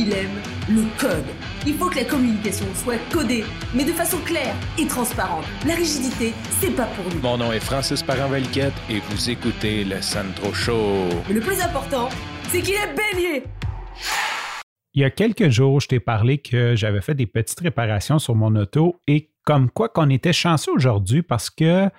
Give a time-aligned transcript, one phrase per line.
[0.00, 1.26] il aime le code.
[1.66, 5.44] Il faut que la communication soit codée, mais de façon claire et transparente.
[5.66, 7.20] La rigidité, c'est pas pour nous.
[7.20, 11.08] Mon nom est Francis parent et vous écoutez le Sandro Show.
[11.28, 12.08] Mais le plus important,
[12.48, 13.44] c'est qu'il est bélier.
[14.94, 18.34] Il y a quelques jours, je t'ai parlé que j'avais fait des petites réparations sur
[18.34, 21.90] mon auto et comme quoi qu'on était chanceux aujourd'hui parce que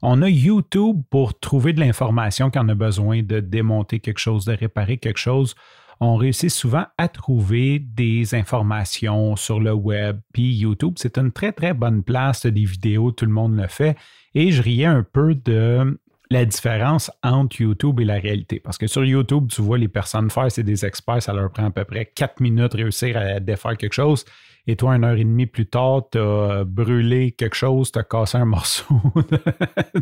[0.00, 4.44] on a YouTube pour trouver de l'information quand on a besoin de démonter quelque chose,
[4.44, 5.56] de réparer quelque chose.
[6.00, 10.20] On réussit souvent à trouver des informations sur le web.
[10.32, 12.46] Puis YouTube, c'est une très, très bonne place.
[12.46, 13.96] Des vidéos, tout le monde le fait.
[14.34, 15.98] Et je riais un peu de
[16.30, 18.60] la différence entre YouTube et la réalité.
[18.60, 21.66] Parce que sur YouTube, tu vois les personnes faire, c'est des experts, ça leur prend
[21.66, 24.24] à peu près quatre minutes réussir à défaire quelque chose.
[24.66, 28.04] Et toi, une heure et demie plus tard, tu as brûlé quelque chose, tu as
[28.04, 29.00] cassé un morceau,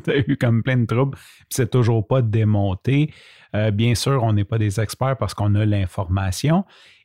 [0.05, 3.13] tu as eu comme plein de troubles, puis c'est toujours pas démonté.
[3.55, 6.65] Euh, bien sûr, on n'est pas des experts parce qu'on a l'information.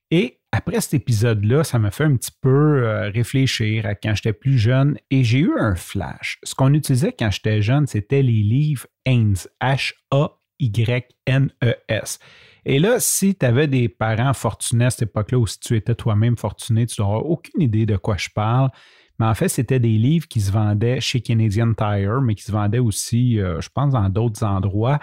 [0.09, 4.33] Et après cet épisode-là, ça m'a fait un petit peu euh, réfléchir à quand j'étais
[4.33, 6.39] plus jeune et j'ai eu un flash.
[6.43, 10.19] Ce qu'on utilisait quand j'étais jeune, c'était les livres Haynes, H-A-Y-N-E-S.
[12.65, 15.95] Et là, si tu avais des parents fortunés à cette époque-là ou si tu étais
[15.95, 18.69] toi-même fortuné, tu n'auras aucune idée de quoi je parle.
[19.19, 22.51] Mais en fait, c'était des livres qui se vendaient chez Canadian Tire, mais qui se
[22.51, 24.99] vendaient aussi, euh, je pense, dans d'autres endroits.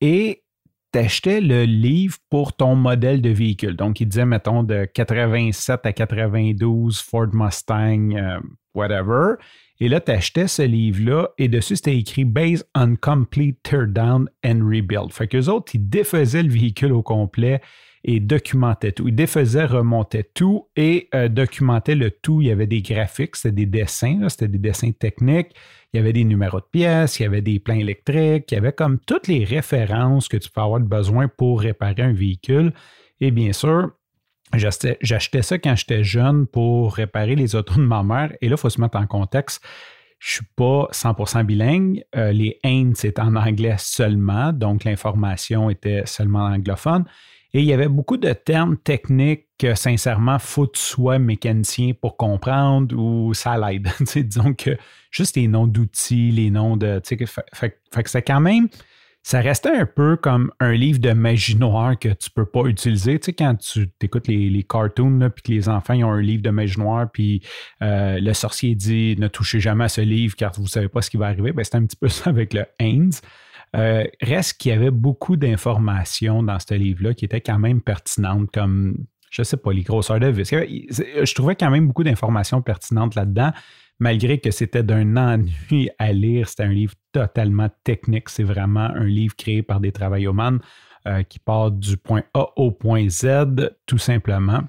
[0.00, 0.42] Et
[0.92, 3.76] tu achetais le livre pour ton modèle de véhicule.
[3.76, 8.40] Donc, il disait, mettons, de 87 à 92 Ford Mustang, euh,
[8.74, 9.34] whatever.
[9.78, 14.60] Et là, tu achetais ce livre-là et dessus, c'était écrit Based on Complete Teardown and
[14.62, 15.12] Rebuild.
[15.12, 17.60] Fait qu'eux autres, ils défaisaient le véhicule au complet
[18.04, 19.08] et documentaient tout.
[19.08, 22.42] Ils défaisaient, remontaient tout et euh, documentaient le tout.
[22.42, 25.54] Il y avait des graphiques, c'était des dessins, c'était des dessins techniques.
[25.92, 28.58] Il y avait des numéros de pièces, il y avait des plans électriques, il y
[28.58, 32.72] avait comme toutes les références que tu peux avoir besoin pour réparer un véhicule.
[33.20, 33.90] Et bien sûr,
[34.52, 38.32] J'achetais ça quand j'étais jeune pour réparer les autos de ma mère.
[38.40, 39.62] Et là, il faut se mettre en contexte.
[40.18, 42.04] Je ne suis pas 100% bilingue.
[42.16, 47.04] Euh, les Haines, c'est en anglais seulement, donc l'information était seulement anglophone.
[47.52, 52.96] Et il y avait beaucoup de termes techniques que, sincèrement, faut que mécanicien pour comprendre
[52.96, 53.88] ou ça l'aide.
[54.14, 54.76] disons que
[55.10, 57.00] juste les noms d'outils, les noms de.
[57.04, 58.68] Fait, fait que c'est quand même
[59.22, 63.18] ça restait un peu comme un livre de magie noire que tu peux pas utiliser.
[63.18, 66.42] Tu sais, quand tu écoutes les, les cartoons, puis que les enfants ont un livre
[66.42, 67.42] de magie noire, puis
[67.82, 71.10] euh, le sorcier dit ne touchez jamais à ce livre car vous savez pas ce
[71.10, 73.12] qui va arriver, ben, c'est un petit peu ça avec le Haynes.
[73.76, 78.50] Euh, reste qu'il y avait beaucoup d'informations dans ce livre-là qui étaient quand même pertinentes,
[78.52, 78.96] comme,
[79.30, 80.50] je sais pas, les grosseurs de vis.
[80.50, 83.52] Je trouvais quand même beaucoup d'informations pertinentes là-dedans
[84.00, 88.28] malgré que c'était d'un ennui à lire, c'était un livre totalement technique.
[88.28, 90.58] C'est vraiment un livre créé par des travaillomanes
[91.06, 94.62] euh, qui part du point A au point Z, tout simplement.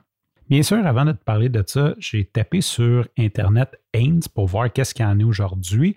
[0.50, 4.72] Bien sûr, avant de te parler de ça, j'ai tapé sur Internet Haynes pour voir
[4.72, 5.96] qu'est-ce qu'il y en a aujourd'hui.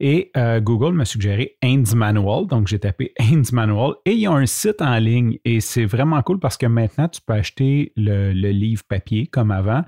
[0.00, 2.46] Et euh, Google m'a suggéré Haynes Manual.
[2.46, 5.38] Donc, j'ai tapé Haynes Manual et il y a un site en ligne.
[5.44, 9.82] Et c'est vraiment cool parce que maintenant, tu peux acheter le livre papier comme avant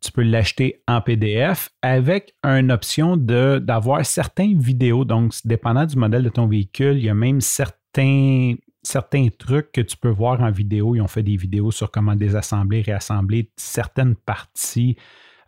[0.00, 5.04] tu peux l'acheter en PDF avec une option d'avoir certaines vidéos.
[5.04, 9.80] Donc, dépendant du modèle de ton véhicule, il y a même certains, certains trucs que
[9.80, 10.94] tu peux voir en vidéo.
[10.94, 14.96] Ils ont fait des vidéos sur comment désassembler, réassembler certaines parties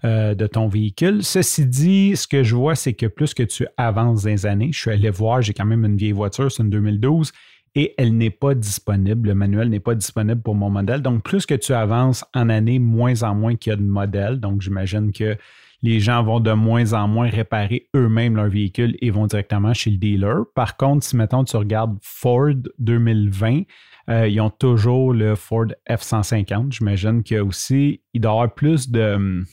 [0.04, 1.22] euh, de ton véhicule.
[1.22, 4.70] Ceci dit, ce que je vois, c'est que plus que tu avances dans les années,
[4.72, 7.32] je suis allé voir, j'ai quand même une vieille voiture, c'est une 2012
[7.74, 9.28] et elle n'est pas disponible.
[9.28, 11.02] Le manuel n'est pas disponible pour mon modèle.
[11.02, 14.40] Donc, plus que tu avances en année, moins en moins qu'il y a de modèles.
[14.40, 15.36] Donc, j'imagine que
[15.82, 19.90] les gens vont de moins en moins réparer eux-mêmes leur véhicule et vont directement chez
[19.90, 20.44] le dealer.
[20.54, 23.62] Par contre, si mettons tu regardes Ford 2020,
[24.08, 26.72] euh, ils ont toujours le Ford F-150.
[26.72, 29.44] J'imagine qu'il aussi, il doit y avoir plus de.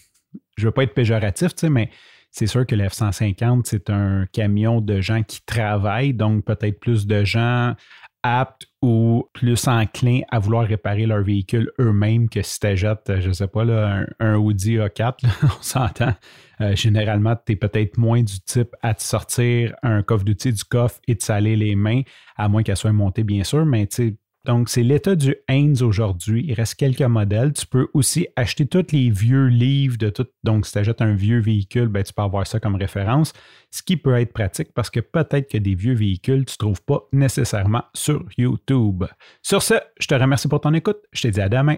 [0.60, 1.90] Je veux pas être péjoratif, mais
[2.32, 7.08] c'est sûr que le F-150, c'est un camion de gens qui travaillent, donc peut-être plus
[7.08, 7.74] de gens
[8.22, 13.30] aptes ou plus enclins à vouloir réparer leur véhicule eux-mêmes que si tu achètes, je
[13.30, 15.14] ne sais pas, là, un, Audi A4,
[15.44, 16.14] on s'entend.
[16.62, 20.64] Euh, généralement, tu es peut-être moins du type à te sortir un coffre d'outils du
[20.64, 22.02] coffre et de saler les mains,
[22.36, 24.18] à moins qu'elle soit montée, bien sûr, mais tu
[24.50, 26.44] donc, c'est l'état du Haynes aujourd'hui.
[26.48, 27.54] Il reste quelques modèles.
[27.54, 30.26] Tu peux aussi acheter tous les vieux livres de tout.
[30.44, 33.32] Donc, si tu achètes un vieux véhicule, ben, tu peux avoir ça comme référence,
[33.70, 36.82] ce qui peut être pratique parce que peut-être que des vieux véhicules, tu ne trouves
[36.82, 39.04] pas nécessairement sur YouTube.
[39.44, 40.98] Sur ce, je te remercie pour ton écoute.
[41.12, 41.78] Je te dis à demain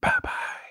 [0.00, 0.61] bye bye.